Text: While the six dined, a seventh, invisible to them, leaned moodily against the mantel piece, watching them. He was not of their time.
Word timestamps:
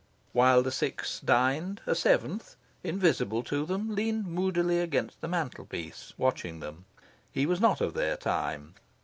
While 0.33 0.63
the 0.63 0.71
six 0.71 1.19
dined, 1.19 1.81
a 1.85 1.93
seventh, 1.93 2.55
invisible 2.83 3.43
to 3.43 3.67
them, 3.67 3.93
leaned 3.93 4.25
moodily 4.25 4.79
against 4.81 5.21
the 5.21 5.27
mantel 5.27 5.63
piece, 5.67 6.13
watching 6.17 6.59
them. 6.59 6.85
He 7.31 7.45
was 7.45 7.61
not 7.61 7.81
of 7.81 7.93
their 7.93 8.17
time. 8.17 8.73